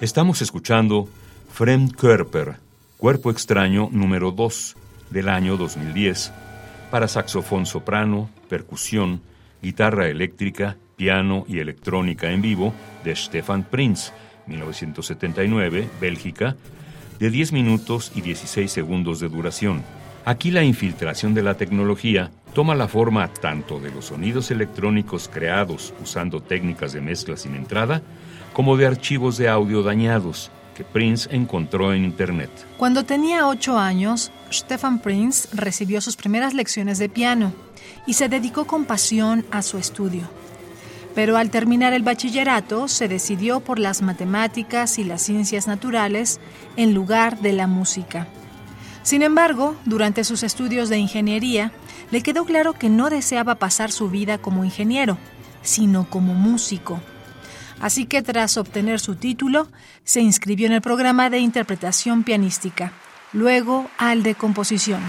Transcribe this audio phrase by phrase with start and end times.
[0.00, 1.08] Estamos escuchando
[1.52, 2.54] Fremdkörper,
[2.98, 4.76] Cuerpo Extraño número 2
[5.10, 6.32] del año 2010,
[6.92, 9.20] para saxofón soprano, percusión,
[9.60, 12.72] guitarra eléctrica, piano y electrónica en vivo
[13.02, 14.12] de Stefan Prinz,
[14.46, 16.54] 1979, Bélgica,
[17.18, 19.82] de 10 minutos y 16 segundos de duración.
[20.24, 25.92] Aquí la infiltración de la tecnología toma la forma tanto de los sonidos electrónicos creados
[26.00, 28.00] usando técnicas de mezcla sin entrada,
[28.52, 32.50] como de archivos de audio dañados que Prince encontró en Internet.
[32.76, 37.52] Cuando tenía ocho años, Stefan Prince recibió sus primeras lecciones de piano
[38.06, 40.30] y se dedicó con pasión a su estudio.
[41.16, 46.38] Pero al terminar el bachillerato se decidió por las matemáticas y las ciencias naturales
[46.76, 48.28] en lugar de la música.
[49.02, 51.72] Sin embargo, durante sus estudios de ingeniería,
[52.12, 55.18] le quedó claro que no deseaba pasar su vida como ingeniero,
[55.62, 57.00] sino como músico.
[57.80, 59.68] Así que tras obtener su título,
[60.04, 62.92] se inscribió en el programa de interpretación pianística,
[63.32, 65.00] luego al de composición.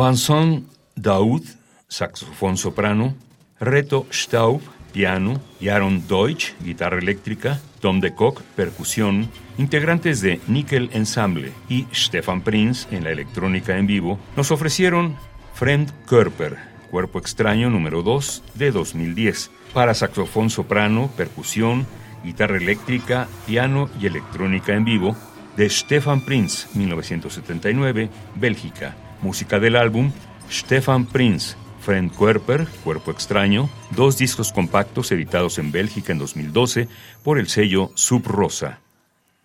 [0.00, 0.64] Vincent
[0.96, 1.42] Daoud,
[1.86, 3.14] saxofón soprano,
[3.60, 4.62] Reto Staub,
[4.94, 12.40] piano, y Deutsch, guitarra eléctrica, Tom de Kock, percusión, integrantes de Nickel Ensemble y Stefan
[12.40, 15.16] Prinz en la electrónica en vivo, nos ofrecieron
[15.52, 16.56] Friend Körper,
[16.90, 21.86] Cuerpo Extraño número 2 de 2010, para saxofón soprano, percusión,
[22.24, 25.14] guitarra eléctrica, piano y electrónica en vivo,
[25.58, 28.96] de Stefan Prinz, 1979, Bélgica.
[29.22, 30.12] Música del álbum
[30.50, 36.88] Stefan Prinz, Friend Körper, Cuerpo Extraño, dos discos compactos editados en Bélgica en 2012
[37.22, 38.80] por el sello Sub Rosa.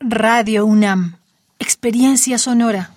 [0.00, 1.16] Radio UNAM,
[1.58, 2.90] experiencia sonora.